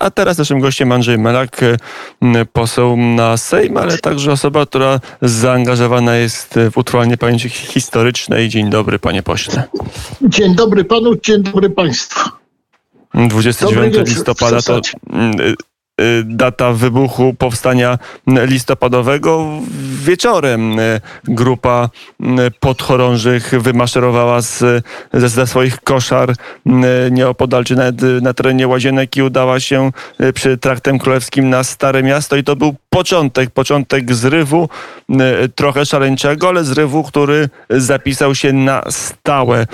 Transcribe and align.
A 0.00 0.10
teraz 0.10 0.38
naszym 0.38 0.60
gościem 0.60 0.92
Andrzej 0.92 1.18
Melak, 1.18 1.60
poseł 2.52 2.96
na 2.96 3.36
Sejm, 3.36 3.76
ale 3.76 3.98
także 3.98 4.32
osoba, 4.32 4.66
która 4.66 5.00
zaangażowana 5.22 6.16
jest 6.16 6.54
w 6.72 6.78
utrwalanie 6.78 7.16
pamięci 7.16 7.48
historycznej. 7.48 8.48
Dzień 8.48 8.70
dobry, 8.70 8.98
panie 8.98 9.22
pośle. 9.22 9.62
Dzień 10.22 10.54
dobry 10.54 10.84
panu, 10.84 11.16
dzień 11.16 11.42
dobry 11.42 11.70
państwu. 11.70 12.30
29 13.14 13.96
listopada 14.08 14.62
to 14.62 14.78
Y, 14.78 15.54
data 16.24 16.72
wybuchu 16.72 17.34
powstania 17.38 17.98
listopadowego. 18.26 19.46
Wieczorem 20.04 20.78
y, 20.78 21.00
grupa 21.24 21.88
y, 22.20 22.26
podchorążych 22.60 23.62
wymaszerowała 23.62 24.40
z, 24.40 24.84
ze, 25.12 25.28
ze 25.28 25.46
swoich 25.46 25.80
koszar 25.80 26.34
nieopodal 27.10 27.64
czy 27.64 27.76
nawet 27.76 28.02
na 28.22 28.34
terenie 28.34 28.68
Łazienek 28.68 29.16
i 29.16 29.22
udała 29.22 29.60
się 29.60 29.90
przy 30.34 30.58
Traktem 30.58 30.98
Królewskim 30.98 31.50
na 31.50 31.64
Stare 31.64 32.02
Miasto 32.02 32.36
i 32.36 32.44
to 32.44 32.56
był 32.56 32.74
początek, 32.90 33.50
początek 33.50 34.14
zrywu 34.14 34.68
trochę 35.54 35.86
szaleńczego, 35.86 36.48
ale 36.48 36.64
zrywu, 36.64 37.02
który 37.02 37.48
zapisał 37.70 38.34
się 38.34 38.52
na 38.52 38.82
stałe 38.90 39.66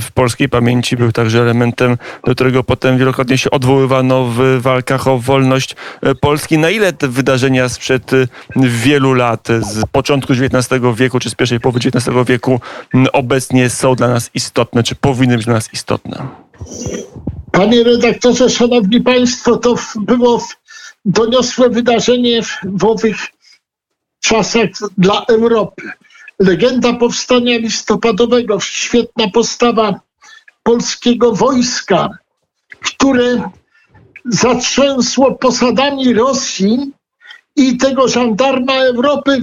w 0.00 0.06
polskiej 0.14 0.48
pamięci. 0.48 0.96
Był 0.96 1.12
także 1.12 1.40
elementem, 1.40 1.96
do 2.24 2.34
którego 2.34 2.64
potem 2.64 2.98
wielokrotnie 2.98 3.38
się 3.38 3.50
odwoływano 3.50 4.24
w 4.24 4.58
walkach 4.60 5.08
o 5.08 5.18
wolność 5.18 5.67
E, 6.02 6.14
Polski. 6.14 6.58
Na 6.58 6.70
ile 6.70 6.92
te 6.92 7.08
wydarzenia 7.08 7.68
sprzed 7.68 8.12
e, 8.12 8.26
wielu 8.56 9.14
lat, 9.14 9.48
z 9.60 9.82
początku 9.92 10.32
XIX 10.32 10.82
wieku 10.94 11.20
czy 11.20 11.30
z 11.30 11.34
pierwszej 11.34 11.60
połowy 11.60 11.78
XIX 11.78 12.16
wieku 12.26 12.60
obecnie 13.12 13.70
są 13.70 13.94
dla 13.94 14.08
nas 14.08 14.30
istotne, 14.34 14.82
czy 14.82 14.94
powinny 14.94 15.36
być 15.36 15.44
dla 15.44 15.54
nas 15.54 15.72
istotne? 15.72 16.26
Panie 17.52 17.84
redaktorze, 17.84 18.50
szanowni 18.50 19.00
państwo, 19.00 19.56
to 19.56 19.74
było 19.96 20.42
doniosłe 21.04 21.70
wydarzenie 21.70 22.42
w 22.64 22.84
owych 22.84 23.16
czasach 24.20 24.68
dla 24.98 25.24
Europy. 25.28 25.82
Legenda 26.38 26.92
powstania 26.92 27.58
listopadowego, 27.58 28.60
świetna 28.60 29.30
postawa 29.30 30.00
polskiego 30.62 31.32
wojska, 31.32 32.08
które 32.80 33.50
zatrzęsło 34.28 35.34
posadami 35.34 36.14
Rosji 36.14 36.92
i 37.56 37.76
tego 37.76 38.08
żandarma 38.08 38.74
Europy 38.74 39.40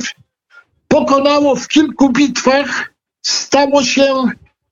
pokonało 0.88 1.56
w 1.56 1.68
kilku 1.68 2.10
bitwach, 2.10 2.94
stało 3.22 3.84
się 3.84 4.24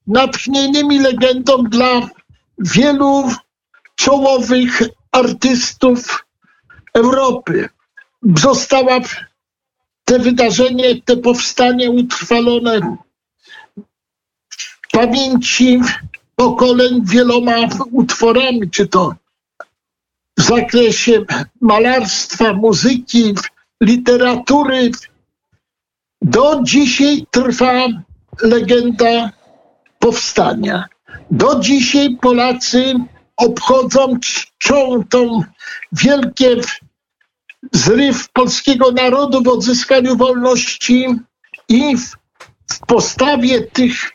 natchnieniem 0.07 0.91
i 0.91 0.99
legendą 0.99 1.63
dla 1.63 2.09
wielu 2.59 3.29
czołowych 3.95 4.81
artystów 5.11 6.25
Europy. 6.93 7.69
Została 8.37 8.99
te 10.05 10.19
wydarzenie, 10.19 11.01
te 11.01 11.17
powstanie 11.17 11.91
utrwalone 11.91 12.97
w 14.49 14.91
pamięci 14.91 15.81
pokoleń 16.35 17.01
wieloma 17.05 17.55
utworami, 17.91 18.69
czy 18.69 18.87
to 18.87 19.15
w 20.37 20.41
zakresie 20.41 21.25
malarstwa, 21.61 22.53
muzyki, 22.53 23.33
literatury. 23.81 24.91
Do 26.21 26.59
dzisiaj 26.63 27.25
trwa 27.31 27.87
legenda 28.41 29.31
powstania. 29.99 30.85
Do 31.31 31.59
dzisiaj 31.59 32.17
Polacy 32.21 32.93
obchodzą, 33.37 34.19
czczą 34.19 35.03
tą 35.09 35.41
wielkie 35.91 36.55
zryw 37.71 38.29
polskiego 38.29 38.91
narodu 38.91 39.43
w 39.43 39.47
odzyskaniu 39.47 40.17
wolności 40.17 41.07
i 41.69 41.97
w, 41.97 42.15
w 42.71 42.79
postawie 42.87 43.61
tych 43.61 44.11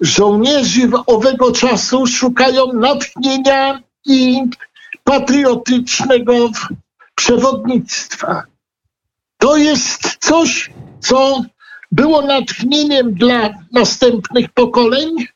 żołnierzy 0.00 0.90
owego 1.06 1.52
czasu 1.52 2.06
szukają 2.06 2.72
natchnienia 2.72 3.80
i 4.06 4.42
patriotycznego 5.04 6.50
przewodnictwa. 7.14 8.42
To 9.38 9.56
jest 9.56 10.16
coś, 10.20 10.70
co 11.00 11.42
było 11.92 12.22
natchnieniem 12.22 13.14
dla 13.14 13.50
następnych 13.72 14.52
pokoleń 14.52 15.26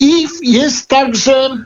i 0.00 0.26
jest 0.42 0.88
także 0.88 1.64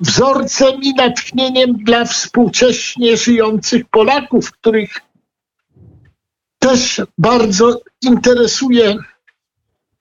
wzorcem 0.00 0.82
i 0.82 0.94
natchnieniem 0.94 1.72
dla 1.72 2.04
współcześnie 2.04 3.16
żyjących 3.16 3.88
Polaków, 3.90 4.52
których 4.52 5.00
też 6.58 7.00
bardzo 7.18 7.80
interesuje 8.02 8.96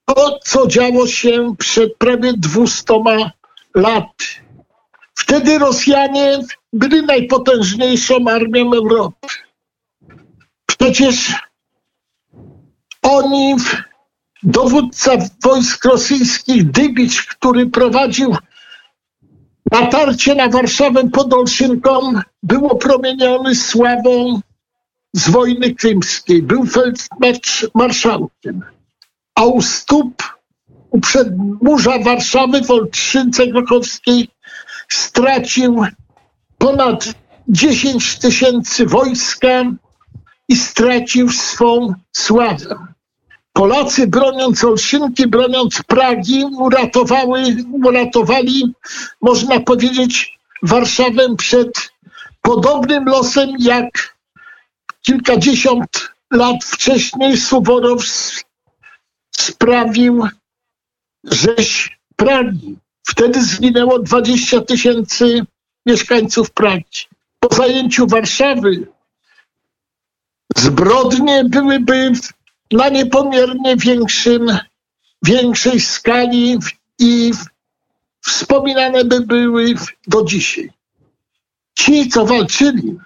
to, 0.06 0.40
co 0.44 0.68
działo 0.68 1.08
się 1.08 1.56
przed 1.58 1.98
prawie 1.98 2.34
200 2.34 2.94
laty. 3.76 4.26
Wtedy 5.20 5.60
Rosjanie 5.60 6.40
byli 6.74 7.06
najpotężniejszą 7.06 8.16
armią 8.28 8.74
Europy. 8.74 9.28
Przecież 10.66 11.34
oni, 13.02 13.56
dowódca 14.44 15.12
wojsk 15.44 15.86
rosyjskich 15.86 16.72
Dybicz, 16.72 17.26
który 17.26 17.66
prowadził 17.66 18.36
natarcie 19.72 20.36
na 20.36 20.50
Warszawę 20.50 21.10
pod 21.10 21.34
Olszynką, 21.34 22.00
był 22.44 22.68
opromieniony 22.68 23.56
sławą 23.56 24.42
z 25.14 25.30
wojny 25.30 25.76
krymskiej. 25.76 26.44
Był 26.44 26.66
feldmarszałkiem. 26.66 28.62
A 29.36 29.46
u 29.46 29.62
stóp, 29.62 30.24
u 30.90 31.00
przedmurza 31.00 32.00
Warszawy 32.00 32.62
w 32.62 32.72
Olszynce 32.72 33.48
Grochowskiej 33.48 34.30
stracił 34.92 35.86
ponad 36.58 37.14
10 37.48 38.20
tysięcy 38.20 38.86
wojska 38.86 39.64
i 40.48 40.56
stracił 40.56 41.30
swą 41.30 41.94
sławę. 42.12 42.88
Polacy 43.54 44.08
broniąc 44.08 44.64
Olszynki, 44.64 45.28
broniąc 45.28 45.84
Pragi, 45.88 46.46
uratowały, 46.46 47.44
uratowali, 47.72 48.74
można 49.22 49.60
powiedzieć, 49.60 50.40
Warszawę 50.64 51.36
przed 51.38 51.92
podobnym 52.42 53.06
losem 53.06 53.50
jak 53.60 54.16
kilkadziesiąt 55.02 56.10
lat 56.32 56.64
wcześniej 56.64 57.38
Suworow 57.38 58.04
sprawił 59.32 60.28
rzeź 61.24 62.00
Pragi. 62.16 62.78
Wtedy 63.10 63.44
zginęło 63.44 64.00
20 64.00 64.62
tysięcy 64.62 65.46
mieszkańców 65.86 66.52
Pragi. 66.52 67.08
Po 67.40 67.56
zajęciu 67.56 68.08
Warszawy 68.08 68.88
zbrodnie 70.58 71.44
byłyby 71.44 72.12
na 72.72 72.90
niepomiernie 72.90 73.76
większym, 73.76 74.58
większej 75.26 75.80
skali 75.80 76.58
i 77.00 77.32
wspominane 78.22 79.06
by 79.06 79.22
były 79.22 79.74
do 80.08 80.24
dzisiaj. 80.24 80.72
Ci, 81.74 82.10
co 82.10 82.26
walczyli, 82.26 82.98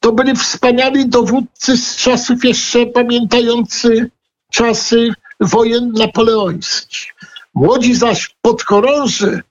to 0.00 0.12
byli 0.12 0.36
wspaniali 0.36 1.08
dowódcy 1.08 1.76
z 1.76 1.96
czasów 1.96 2.44
jeszcze 2.44 2.86
pamiętający 2.86 4.10
czasy 4.52 5.10
wojen 5.40 5.92
napoleońskich. 5.92 7.14
Młodzi 7.56 7.94
zaś 7.94 8.36
podchorąży 8.42 9.42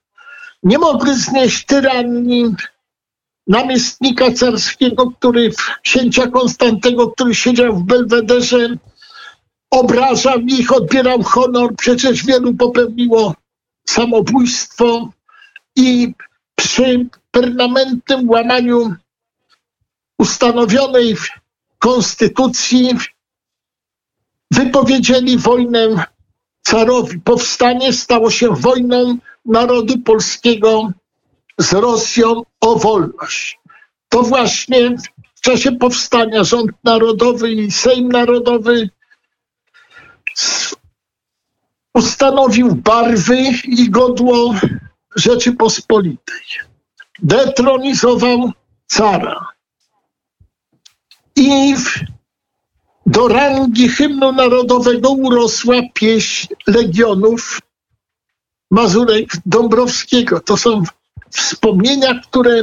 nie 0.62 0.78
mogli 0.78 1.14
znieść 1.14 1.64
tyranii 1.64 2.54
namiestnika 3.46 4.32
carskiego, 4.32 5.10
który, 5.10 5.50
księcia 5.82 6.26
Konstantego, 6.26 7.10
który 7.10 7.34
siedział 7.34 7.76
w 7.76 7.82
Belwederze, 7.82 8.76
obrażał 9.70 10.40
ich, 10.40 10.72
odbierał 10.72 11.22
honor. 11.22 11.76
Przecież 11.76 12.24
wielu 12.24 12.54
popełniło 12.54 13.34
samobójstwo 13.88 15.08
i 15.76 16.14
przy 16.54 17.06
permanentnym 17.30 18.30
łamaniu 18.30 18.94
ustanowionej 20.18 21.16
konstytucji 21.78 22.90
wypowiedzieli 24.50 25.38
wojnę 25.38 26.06
carowi. 26.66 27.20
Powstanie 27.20 27.92
stało 27.92 28.30
się 28.30 28.48
wojną 28.50 29.18
narodu 29.44 29.98
polskiego 29.98 30.92
z 31.58 31.72
Rosją 31.72 32.42
o 32.60 32.76
wolność. 32.78 33.58
To 34.08 34.22
właśnie 34.22 34.96
w 35.34 35.40
czasie 35.40 35.72
powstania 35.72 36.44
rząd 36.44 36.70
narodowy 36.84 37.52
i 37.52 37.70
Sejm 37.70 38.08
Narodowy 38.08 38.90
ustanowił 41.94 42.74
barwy 42.74 43.38
i 43.64 43.90
godło 43.90 44.54
Rzeczypospolitej. 45.16 46.42
Detronizował 47.18 48.52
cara. 48.86 49.46
I 51.36 51.74
do 53.06 53.28
rangi 53.28 53.88
hymnu 53.88 54.32
narodowego 54.32 55.10
urosła 55.10 55.76
pieśń 55.94 56.46
Legionów 56.66 57.60
Mazurek 58.70 59.28
Dąbrowskiego. 59.46 60.40
To 60.40 60.56
są 60.56 60.82
wspomnienia, 61.30 62.20
które 62.20 62.62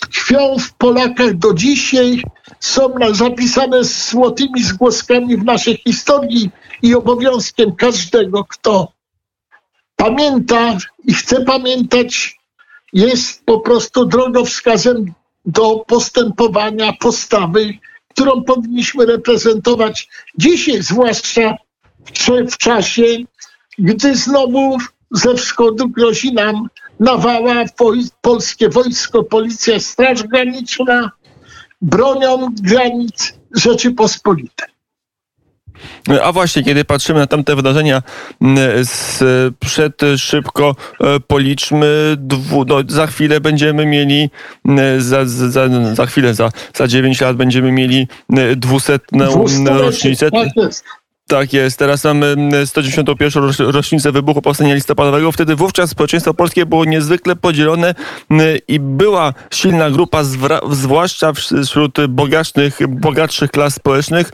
tkwią 0.00 0.58
w 0.58 0.74
Polakach 0.74 1.34
do 1.34 1.54
dzisiaj, 1.54 2.22
są 2.60 2.94
zapisane 3.12 3.84
z 3.84 4.10
złotymi 4.10 4.62
zgłoskami 4.62 5.36
w 5.36 5.44
naszej 5.44 5.76
historii 5.76 6.50
i 6.82 6.94
obowiązkiem 6.94 7.76
każdego, 7.76 8.44
kto 8.44 8.92
pamięta 9.96 10.76
i 11.04 11.14
chce 11.14 11.44
pamiętać, 11.44 12.38
jest 12.92 13.44
po 13.44 13.60
prostu 13.60 14.06
drogowskazem 14.06 15.12
do 15.44 15.84
postępowania, 15.86 16.92
postawy, 16.92 17.78
którą 18.14 18.44
powinniśmy 18.44 19.06
reprezentować 19.06 20.08
dzisiaj, 20.38 20.82
zwłaszcza 20.82 21.56
w, 22.50 22.56
czasie, 22.56 23.02
gdy 23.78 24.16
znowu 24.16 24.78
ze 25.10 25.34
wschodu 25.34 25.88
grozi 25.88 26.32
nam 26.32 26.68
nawała 27.00 27.64
polskie 28.20 28.68
wojsko, 28.68 29.24
policja, 29.24 29.80
straż 29.80 30.22
graniczna 30.22 31.10
bronią 31.82 32.48
granic 32.62 33.34
Rzeczypospolitej. 33.54 34.71
A 36.22 36.32
właśnie, 36.32 36.62
kiedy 36.62 36.84
patrzymy 36.84 37.20
na 37.20 37.26
tamte 37.26 37.56
wydarzenia, 37.56 38.02
przed 39.60 40.00
szybko 40.16 40.76
e, 41.00 41.20
policzmy, 41.20 42.16
dwu, 42.18 42.64
no, 42.64 42.76
za 42.88 43.06
chwilę 43.06 43.40
będziemy 43.40 43.86
mieli, 43.86 44.30
za, 44.98 45.26
za, 45.26 45.68
za 45.94 46.06
chwilę, 46.06 46.34
za, 46.34 46.50
za 46.74 46.88
9 46.88 47.20
lat 47.20 47.36
będziemy 47.36 47.72
mieli 47.72 48.08
dwusetną 48.56 49.44
rocznicę. 49.64 50.30
Tak 50.30 50.48
tak 51.32 51.52
jest. 51.52 51.78
Teraz 51.78 52.04
mamy 52.04 52.36
191. 52.66 53.42
rocznicę 53.58 54.12
wybuchu 54.12 54.42
Powstania 54.42 54.74
Listopadowego. 54.74 55.32
Wtedy 55.32 55.56
wówczas 55.56 55.90
społeczeństwo 55.90 56.34
polskie 56.34 56.66
było 56.66 56.84
niezwykle 56.84 57.36
podzielone 57.36 57.94
i 58.68 58.80
była 58.80 59.34
silna 59.50 59.90
grupa, 59.90 60.22
zwłaszcza 60.70 61.32
wśród 61.32 62.06
bogatszych, 62.08 62.78
bogatszych 62.88 63.50
klas 63.50 63.74
społecznych, 63.74 64.30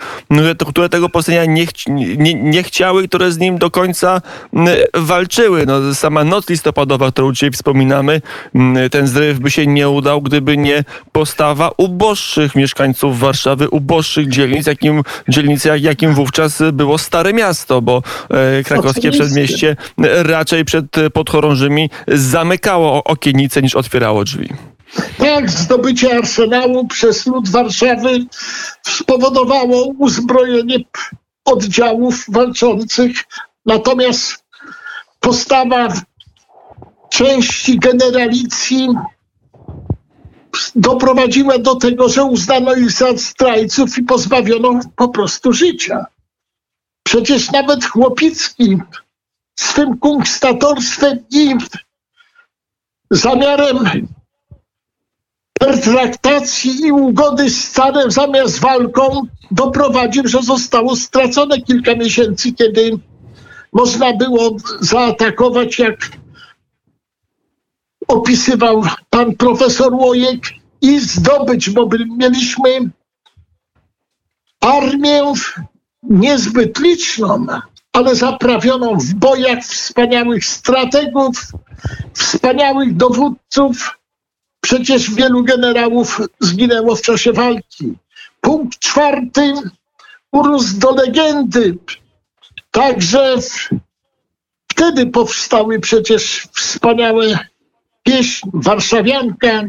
które 0.69 0.89
tego 0.89 1.09
powstania 1.09 1.45
nie, 1.45 1.67
nie, 1.89 2.35
nie 2.35 2.63
chciały, 2.63 3.09
które 3.09 3.33
z 3.33 3.39
nim 3.39 3.59
do 3.59 3.71
końca 3.71 4.21
walczyły. 4.95 5.67
No, 5.67 5.95
sama 5.95 6.25
noc 6.25 6.51
listopadowa, 6.51 7.11
którą 7.11 7.33
dzisiaj 7.33 7.51
wspominamy, 7.51 8.21
ten 8.91 9.07
zryw 9.07 9.39
by 9.39 9.51
się 9.51 9.67
nie 9.67 9.89
udał, 9.89 10.23
gdyby 10.23 10.57
nie 10.57 10.85
postawa 11.13 11.71
uboższych 11.77 12.55
mieszkańców 12.55 13.19
Warszawy, 13.19 13.71
uboższych 13.71 14.29
dzielnic, 14.29 14.67
jakim, 14.67 15.03
dzielnic, 15.29 15.65
jakim 15.81 16.15
wówczas 16.15 16.63
było 16.73 16.88
było 16.89 16.99
Stare 16.99 17.33
Miasto, 17.33 17.83
bo 17.83 18.03
e, 18.31 18.63
krakowskie 18.63 19.11
przedmieście 19.11 19.77
raczej 20.23 20.65
przed 20.65 20.85
podchorążymi 21.13 21.91
zamykało 22.09 23.05
okienice 23.05 23.63
niż 23.63 23.75
otwierało 23.75 24.25
drzwi. 24.25 24.49
Tak, 25.19 25.51
zdobycie 25.51 26.17
arsenału 26.17 26.87
przez 26.87 27.27
lud 27.27 27.49
Warszawy 27.49 28.19
spowodowało 28.83 29.87
uzbrojenie 29.99 30.77
oddziałów 31.45 32.25
walczących, 32.29 33.25
natomiast 33.67 34.45
postawa 35.21 35.89
części 37.11 37.79
generalicji 37.79 38.89
doprowadziła 40.77 41.59
do 41.59 41.75
tego, 41.75 42.09
że 42.09 42.25
uznano 42.25 42.75
ich 42.75 42.91
za 42.91 43.17
zdrajców 43.17 43.99
i 43.99 44.03
pozbawiono 44.03 44.81
po 44.97 45.09
prostu 45.09 45.53
życia. 45.53 46.07
Przecież 47.09 47.51
nawet 47.51 47.85
Chłopicki 47.85 48.79
swym 49.59 49.99
kungstatorstwem 49.99 51.19
i 51.31 51.55
zamiarem 53.11 54.09
pertraktacji 55.61 56.81
i 56.87 56.93
ugody 56.93 57.51
z 57.51 57.71
carem 57.71 58.11
zamiast 58.11 58.61
walką 58.61 59.23
doprowadził, 59.51 60.29
że 60.29 60.43
zostało 60.43 60.97
stracone 60.97 61.61
kilka 61.61 61.95
miesięcy, 61.95 62.53
kiedy 62.53 62.99
można 63.73 64.13
było 64.13 64.57
zaatakować, 64.81 65.79
jak 65.79 66.11
opisywał 68.09 68.83
pan 69.11 69.37
profesor 69.37 69.95
Łojek, 69.95 70.41
i 70.81 71.01
zdobyć, 71.01 71.71
bo 71.71 71.89
mieliśmy 72.17 72.91
armię 74.61 75.33
niezbyt 76.03 76.79
liczną, 76.79 77.47
ale 77.93 78.15
zaprawioną 78.15 78.99
w 78.99 79.15
bojach 79.15 79.65
wspaniałych 79.65 80.45
strategów, 80.45 81.37
wspaniałych 82.15 82.97
dowódców. 82.97 83.99
Przecież 84.61 85.11
wielu 85.11 85.45
generałów 85.45 86.21
zginęło 86.41 86.97
w 86.97 87.03
czasie 87.03 87.33
walki. 87.33 87.93
Punkt 88.41 88.79
czwarty 88.79 89.55
urósł 90.33 90.79
do 90.79 90.91
legendy. 90.91 91.79
Także 92.71 93.37
wtedy 94.73 95.07
powstały 95.07 95.81
przecież 95.81 96.49
wspaniałe 96.53 97.39
pieśń 98.03 98.49
Warszawianka, 98.55 99.63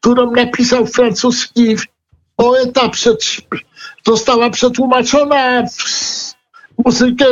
którą 0.00 0.30
napisał 0.30 0.86
francuski 0.86 1.76
poeta 2.36 2.88
przed, 2.88 3.20
została 4.06 4.50
przetłumaczona. 4.50 5.62
Muzykę 6.84 7.26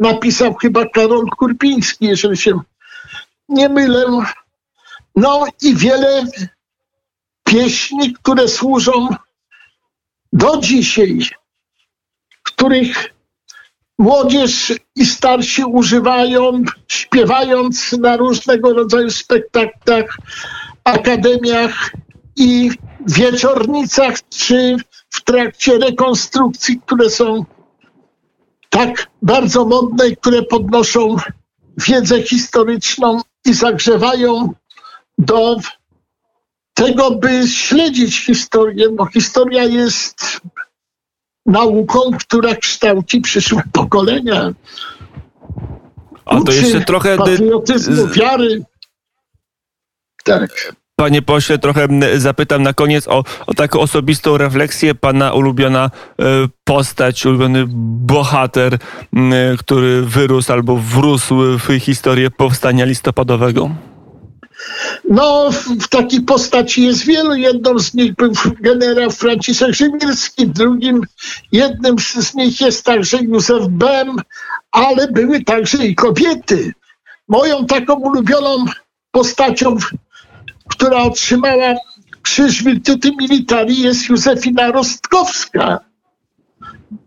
napisał 0.00 0.54
chyba 0.54 0.88
Karol 0.88 1.26
Kurpiński, 1.38 2.06
jeżeli 2.06 2.36
się 2.36 2.60
nie 3.48 3.68
mylę. 3.68 4.04
No 5.16 5.44
i 5.62 5.76
wiele 5.76 6.24
pieśni, 7.44 8.12
które 8.12 8.48
służą 8.48 9.08
do 10.32 10.56
dzisiaj, 10.56 11.18
których 12.42 13.14
młodzież 13.98 14.72
i 14.96 15.06
starsi 15.06 15.64
używają, 15.64 16.62
śpiewając 16.88 17.92
na 17.92 18.16
różnego 18.16 18.74
rodzaju 18.74 19.10
spektaklach, 19.10 20.16
akademiach 20.84 21.92
i 22.36 22.70
wieczornicach, 23.06 24.28
czy 24.28 24.76
w 25.18 25.24
trakcie 25.24 25.78
rekonstrukcji, 25.78 26.80
które 26.86 27.10
są 27.10 27.44
tak 28.70 29.06
bardzo 29.22 29.64
modne 29.64 30.10
które 30.10 30.42
podnoszą 30.42 31.16
wiedzę 31.76 32.22
historyczną 32.22 33.20
i 33.44 33.54
zagrzewają 33.54 34.52
do 35.18 35.56
tego, 36.74 37.10
by 37.10 37.48
śledzić 37.48 38.24
historię, 38.24 38.90
bo 38.90 39.06
historia 39.06 39.64
jest 39.64 40.40
nauką, 41.46 41.98
która 42.20 42.54
kształci 42.54 43.20
przyszłe 43.20 43.62
pokolenia. 43.72 44.52
A 46.24 46.40
to 46.40 46.52
jeszcze 46.52 46.80
trochę. 46.80 47.16
Patriotyzmu, 47.16 48.06
wiary. 48.06 48.64
Tak. 50.24 50.72
Panie 51.00 51.22
pośle, 51.22 51.58
trochę 51.58 51.88
zapytam 52.16 52.62
na 52.62 52.72
koniec 52.72 53.08
o, 53.08 53.24
o 53.46 53.54
taką 53.54 53.80
osobistą 53.80 54.38
refleksję. 54.38 54.94
Pana 54.94 55.32
ulubiona 55.32 55.90
e, 56.18 56.24
postać, 56.64 57.26
ulubiony 57.26 57.64
bohater, 58.06 58.78
który 59.58 60.02
wyrósł 60.02 60.52
albo 60.52 60.76
wrósł 60.76 61.34
w 61.58 61.80
historię 61.80 62.30
powstania 62.30 62.84
listopadowego? 62.84 63.70
No, 65.10 65.50
w 65.80 65.88
takiej 65.88 66.20
postaci 66.20 66.86
jest 66.86 67.04
wielu. 67.04 67.34
Jedną 67.34 67.78
z 67.78 67.94
nich 67.94 68.14
był 68.14 68.32
generał 68.60 69.10
Franciszek 69.10 69.74
Rzymirski, 69.74 70.48
drugim 70.48 71.00
jednym 71.52 71.98
z 71.98 72.34
nich 72.34 72.60
jest 72.60 72.84
także 72.84 73.18
Józef 73.22 73.68
Bem, 73.68 74.16
ale 74.72 75.08
były 75.12 75.44
także 75.44 75.86
i 75.86 75.94
kobiety. 75.94 76.72
Moją 77.28 77.66
taką 77.66 77.94
ulubioną 77.94 78.64
postacią 79.10 79.76
która 80.68 81.02
otrzymała 81.02 81.74
Krzyż 82.22 82.62
Virtuti 82.62 83.16
Militari 83.16 83.80
jest 83.80 84.08
Józefina 84.08 84.70
Rostkowska. 84.70 85.78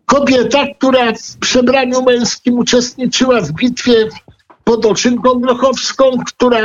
Kobieta, 0.06 0.66
która 0.78 1.14
w 1.14 1.38
przebraniu 1.38 2.04
męskim 2.04 2.60
uczestniczyła 2.60 3.42
w 3.42 3.52
bitwie 3.52 4.08
pod 4.64 4.86
Oczynką 4.86 5.34
Grochowską, 5.34 6.12
która 6.26 6.60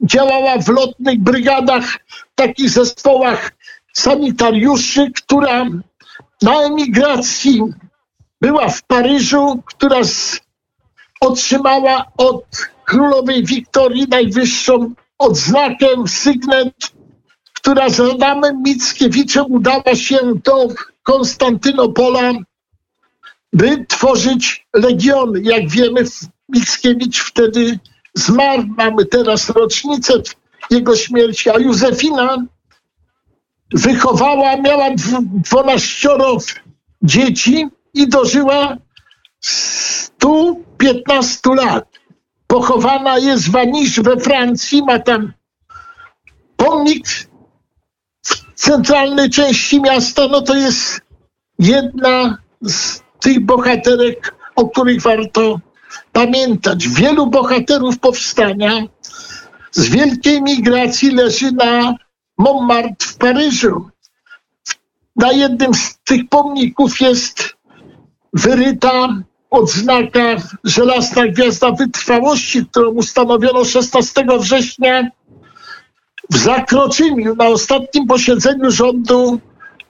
działała 0.00 0.58
w 0.58 0.68
lotnych 0.68 1.20
brygadach, 1.20 1.84
takich 2.34 2.70
zespołach 2.70 3.52
sanitariuszy, 3.92 5.10
która 5.14 5.64
na 6.42 6.62
emigracji 6.62 7.62
była 8.40 8.68
w 8.68 8.82
Paryżu, 8.82 9.62
która 9.66 10.00
otrzymała 11.20 12.04
od 12.16 12.44
królowej 12.84 13.44
Wiktorii 13.44 14.06
najwyższą 14.08 14.94
odznakę, 15.18 15.86
sygnet, 16.06 16.74
która 17.54 17.88
z 17.88 18.00
Adamem 18.00 18.62
Mickiewiczem 18.62 19.44
udała 19.48 19.94
się 19.94 20.18
do 20.44 20.68
Konstantynopola, 21.02 22.32
by 23.52 23.84
tworzyć 23.88 24.66
legiony. 24.74 25.40
Jak 25.42 25.68
wiemy, 25.68 26.04
Mickiewicz 26.48 27.18
wtedy 27.18 27.78
zmarł. 28.14 28.62
Mamy 28.76 29.06
teraz 29.06 29.50
rocznicę 29.50 30.12
jego 30.70 30.96
śmierci, 30.96 31.50
a 31.50 31.58
Józefina 31.58 32.44
wychowała, 33.72 34.56
miała 34.56 34.90
dwunaścioro 35.44 36.36
dzieci 37.02 37.66
i 37.94 38.08
dożyła 38.08 38.76
115 39.40 41.54
lat. 41.54 41.87
Pochowana 42.48 43.18
jest 43.18 43.50
w 43.50 43.56
Anisz 43.56 44.00
we 44.00 44.16
Francji, 44.16 44.82
ma 44.82 44.98
tam 44.98 45.32
pomnik 46.56 47.06
w 48.22 48.54
centralnej 48.54 49.30
części 49.30 49.80
miasta, 49.80 50.28
no 50.28 50.40
to 50.42 50.54
jest 50.54 51.00
jedna 51.58 52.38
z 52.62 53.00
tych 53.20 53.40
bohaterek, 53.40 54.34
o 54.56 54.68
których 54.68 55.02
warto 55.02 55.60
pamiętać. 56.12 56.88
Wielu 56.88 57.26
bohaterów 57.26 57.98
powstania 57.98 58.82
z 59.72 59.88
wielkiej 59.88 60.42
migracji 60.42 61.10
leży 61.10 61.52
na 61.52 61.94
Montmartre 62.38 63.06
w 63.08 63.16
Paryżu. 63.16 63.90
Na 65.16 65.32
jednym 65.32 65.74
z 65.74 65.98
tych 66.04 66.28
pomników 66.28 67.00
jest 67.00 67.56
wyryta 68.32 69.22
odznaka 69.50 70.36
Żelazna 70.64 71.28
Gwiazda 71.28 71.72
Wytrwałości, 71.72 72.66
którą 72.66 72.90
ustanowiono 72.90 73.64
16 73.64 74.26
września 74.38 75.10
w 76.30 76.36
Zakroczymiu 76.36 77.34
na 77.34 77.46
ostatnim 77.46 78.06
posiedzeniu 78.06 78.70
rządu 78.70 79.40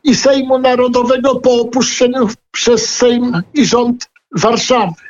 i 0.05 0.15
Sejmu 0.15 0.59
Narodowego 0.59 1.35
po 1.35 1.61
opuszczeniu 1.61 2.29
przez 2.51 2.95
Sejm 2.97 3.43
i 3.55 3.67
rząd 3.67 4.11
Warszawy. 4.37 5.03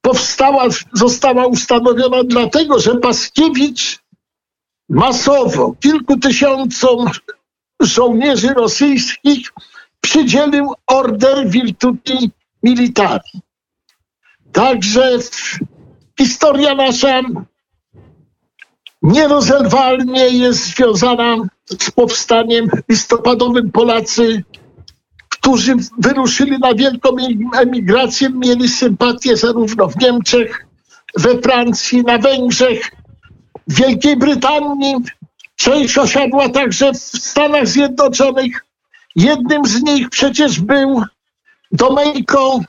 Powstała, 0.00 0.64
została 0.92 1.46
ustanowiona 1.46 2.24
dlatego, 2.24 2.78
że 2.78 2.96
Paskiewicz 2.96 3.98
masowo 4.88 5.74
kilku 5.80 6.16
tysiącom 6.16 7.10
żołnierzy 7.80 8.48
rosyjskich 8.48 9.52
przydzielił 10.00 10.74
order 10.86 11.48
Virtuti 11.48 12.30
Militari. 12.62 13.40
Także 14.52 15.18
historia 16.18 16.74
nasza 16.74 17.20
nierozerwalnie 19.02 20.28
jest 20.28 20.66
związana 20.66 21.36
z 21.80 21.90
powstaniem 21.90 22.68
listopadowym. 22.88 23.70
Polacy, 23.70 24.44
którzy 25.28 25.76
wyruszyli 25.98 26.58
na 26.58 26.74
wielką 26.74 27.08
emigrację, 27.54 28.30
mieli 28.30 28.68
sympatię 28.68 29.36
zarówno 29.36 29.88
w 29.88 29.96
Niemczech, 29.96 30.66
we 31.16 31.38
Francji, 31.38 32.02
na 32.02 32.18
Węgrzech, 32.18 32.90
w 33.68 33.74
Wielkiej 33.74 34.16
Brytanii. 34.16 34.94
Część 35.56 35.98
osiadła 35.98 36.48
także 36.48 36.92
w 36.92 36.96
Stanach 36.98 37.68
Zjednoczonych. 37.68 38.64
Jednym 39.16 39.64
z 39.64 39.82
nich 39.82 40.10
przecież 40.10 40.60
był 40.60 41.02
Domejko, 41.72 42.60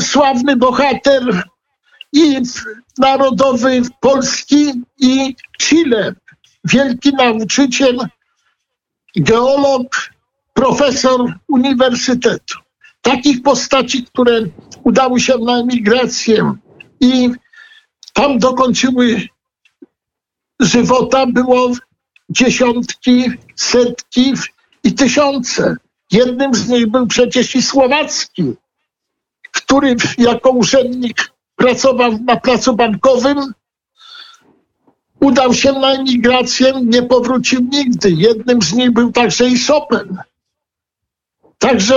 sławny 0.00 0.56
bohater 0.56 1.42
i 2.12 2.40
narodowy 2.98 3.82
Polski 4.00 4.72
i 4.98 5.36
Chile. 5.60 6.14
Wielki 6.64 7.12
nauczyciel, 7.12 7.98
geolog, 9.16 10.10
profesor 10.54 11.34
uniwersytetu. 11.48 12.58
Takich 13.02 13.42
postaci, 13.42 14.04
które 14.04 14.40
udały 14.84 15.20
się 15.20 15.38
na 15.38 15.58
emigrację 15.58 16.54
i 17.00 17.30
tam 18.12 18.38
dokończyły 18.38 19.28
żywota, 20.60 21.26
było 21.26 21.70
dziesiątki, 22.30 23.30
setki 23.56 24.34
i 24.84 24.94
tysiące. 24.94 25.76
Jednym 26.12 26.54
z 26.54 26.68
nich 26.68 26.86
był 26.86 27.06
przecież 27.06 27.54
i 27.54 27.62
Słowacki, 27.62 28.54
który 29.50 29.96
jako 30.18 30.50
urzędnik 30.50 31.32
pracował 31.56 32.18
na 32.18 32.36
placu 32.36 32.76
bankowym, 32.76 33.38
udał 35.20 35.54
się 35.54 35.72
na 35.72 35.90
emigrację, 35.92 36.72
nie 36.82 37.02
powrócił 37.02 37.60
nigdy. 37.60 38.10
Jednym 38.10 38.62
z 38.62 38.72
nich 38.72 38.90
był 38.90 39.12
także 39.12 39.48
i 39.48 39.58
Chopin. 39.58 40.16
Także 41.58 41.94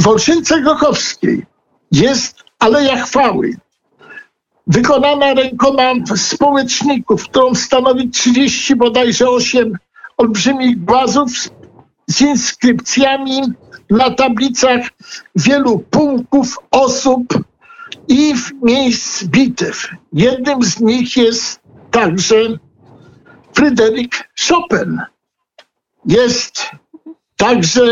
w 0.00 0.08
Olszynce 0.08 0.60
Grochowskiej 0.60 1.46
jest 1.92 2.36
Aleja 2.58 3.04
Chwały, 3.04 3.56
wykonana 4.66 5.34
rękoma 5.34 5.92
społeczników, 6.16 7.24
którą 7.24 7.54
stanowi 7.54 8.10
30 8.10 8.76
bodajże 8.76 9.28
8 9.28 9.78
olbrzymich 10.16 10.84
głazów 10.84 11.28
z 12.12 12.20
inskrypcjami 12.20 13.40
na 13.90 14.10
tablicach 14.10 14.80
wielu 15.36 15.78
pułków, 15.78 16.58
osób 16.70 17.24
i 18.08 18.34
miejsc 18.62 19.24
bitew. 19.24 19.88
Jednym 20.12 20.62
z 20.62 20.80
nich 20.80 21.16
jest 21.16 21.60
także 21.90 22.36
Fryderyk 23.54 24.30
Chopin. 24.48 25.00
Jest 26.06 26.70
także 27.36 27.82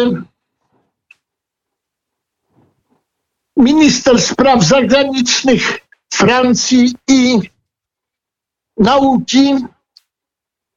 minister 3.57 4.23
spraw 4.23 4.65
zagranicznych 4.65 5.81
Francji 6.13 6.95
i 7.09 7.41
nauki, 8.77 9.55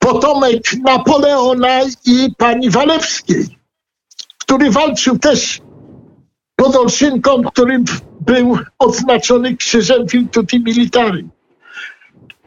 potomek 0.03 0.63
Napoleona 0.83 1.81
i 2.05 2.36
pani 2.38 2.69
Walewskiej 2.69 3.63
który 4.53 4.72
walczył 4.72 5.19
też 5.19 5.62
pod 6.55 6.75
Olszynką, 6.75 7.43
który 7.43 7.83
był 8.22 8.57
odznaczony 8.79 9.57
krzyżem 9.57 10.07
Virtuti 10.07 10.60
Militari. 10.60 11.29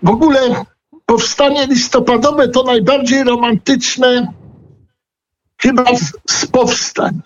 W 0.03 0.11
ogóle 0.11 0.65
powstanie 1.07 1.67
listopadowe 1.67 2.49
to 2.49 2.63
najbardziej 2.63 3.25
romantyczne 3.25 4.33
chyba 5.61 5.85
z 6.31 6.47
powstań. 6.47 7.21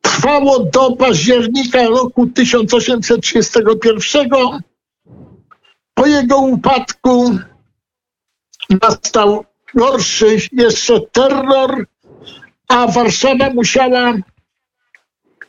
Trwało 0.00 0.58
do 0.58 0.96
października 0.96 1.82
roku 1.82 2.26
1831. 2.26 4.30
Po 5.94 6.06
jego 6.06 6.38
upadku 6.38 7.38
nastał 8.82 9.44
gorszy 9.74 10.36
jeszcze 10.52 11.00
terror 11.00 11.86
a 12.68 12.86
Warszawa 12.86 13.50
musiała 13.50 14.14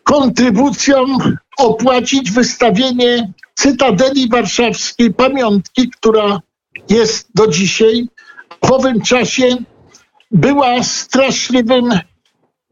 kontrybucją 0.04 1.06
opłacić 1.58 2.32
wystawienie 2.32 3.34
Cytadeli 3.56 4.30
Warszawskiej, 4.30 5.14
pamiątki, 5.14 5.90
która 5.90 6.40
jest 6.90 7.28
do 7.36 7.48
dzisiaj. 7.48 8.08
W 8.66 8.72
owym 8.72 9.02
czasie 9.02 9.58
była 10.32 10.84
straszliwym 10.84 12.00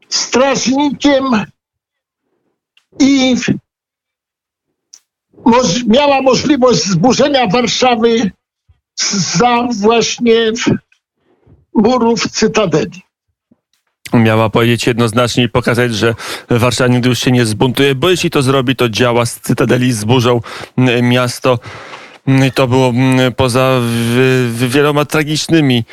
strażnikiem 0.08 1.24
i 3.00 3.34
moż, 5.44 5.84
miała 5.84 6.22
możliwość 6.22 6.84
zburzenia 6.84 7.46
Warszawy 7.46 8.30
za 9.38 9.68
właśnie 9.72 10.52
murów 11.74 12.30
Cytadeli 12.30 13.02
miała 14.14 14.50
powiedzieć 14.50 14.86
jednoznacznie 14.86 15.44
i 15.44 15.48
pokazać, 15.48 15.94
że 15.94 16.14
Warszawa 16.50 16.94
nigdy 16.94 17.08
już 17.08 17.18
się 17.18 17.30
nie 17.30 17.46
zbuntuje, 17.46 17.94
bo 17.94 18.10
jeśli 18.10 18.30
to 18.30 18.42
zrobi, 18.42 18.76
to 18.76 18.88
działa 18.88 19.26
z 19.26 19.40
Cytadeli, 19.40 19.92
zburzą 19.92 20.40
miasto. 21.02 21.58
I 22.48 22.52
to 22.52 22.66
było 22.68 22.92
poza 23.36 23.80
wieloma 24.52 25.04
tragicznymi 25.04 25.84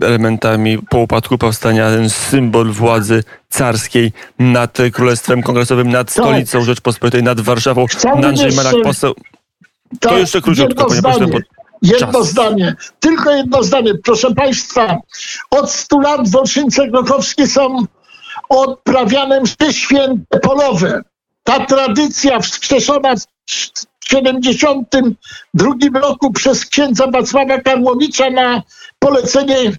elementami 0.00 0.78
po 0.90 0.98
upadku 0.98 1.38
powstania 1.38 1.90
ten 1.90 2.10
symbol 2.10 2.70
władzy 2.72 3.24
carskiej 3.48 4.12
nad 4.38 4.78
Królestwem 4.92 5.42
Kongresowym, 5.42 5.88
nad 5.88 6.14
tak. 6.14 6.24
stolicą 6.24 6.64
Rzeczpospolitej, 6.64 7.22
nad 7.22 7.40
Warszawą. 7.40 7.86
Andrzej 8.24 8.52
Marak, 8.52 8.74
poseł. 8.84 9.14
Tak, 10.00 10.12
to 10.12 10.18
jeszcze 10.18 10.40
króciutko, 10.40 10.84
panie 10.84 11.02
pośle. 11.02 11.40
Jedno 11.86 12.12
Czas. 12.12 12.28
zdanie, 12.28 12.74
tylko 13.00 13.30
jedno 13.30 13.62
zdanie. 13.62 13.94
Proszę 14.04 14.34
Państwa, 14.34 14.98
od 15.50 15.70
100 15.70 16.00
lat 16.00 16.28
w 16.28 16.36
Olszynce 16.36 16.88
Grochowskie 16.88 17.46
są 17.46 17.86
odprawiane 18.48 19.40
msze 19.40 19.72
święte 19.72 20.40
polowe. 20.40 21.02
Ta 21.44 21.66
tradycja 21.66 22.40
wskrzeszona 22.40 23.14
w 23.16 24.08
72 24.08 26.00
roku 26.00 26.32
przez 26.32 26.66
księdza 26.66 27.06
Wacława 27.06 27.60
Karłowicza 27.60 28.30
na 28.30 28.62
polecenie 28.98 29.72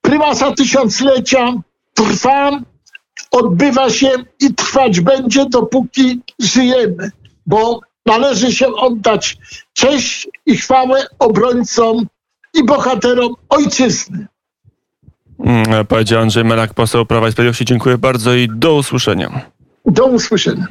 prymasa 0.00 0.52
tysiąclecia 0.52 1.52
trwa, 1.94 2.50
odbywa 3.30 3.90
się 3.90 4.10
i 4.40 4.54
trwać 4.54 5.00
będzie, 5.00 5.46
dopóki 5.46 6.20
żyjemy, 6.38 7.10
bo 7.46 7.80
należy 8.06 8.52
się 8.52 8.66
oddać 8.74 9.36
cześć 9.72 10.28
i 10.46 10.56
chwałę 10.56 11.06
obrońcom 11.18 12.06
i 12.54 12.64
bohaterom 12.64 13.34
ojczyzny. 13.48 14.26
Mm, 15.44 15.86
Powiedział 15.86 16.22
Andrzej 16.22 16.44
Melak, 16.44 16.74
poseł 16.74 17.06
Prawa 17.06 17.28
i 17.28 17.32
Sprawiedliwości. 17.32 17.64
Dziękuję 17.64 17.98
bardzo 17.98 18.34
i 18.34 18.48
do 18.54 18.74
usłyszenia. 18.74 19.40
Do 19.86 20.06
usłyszenia. 20.06 20.66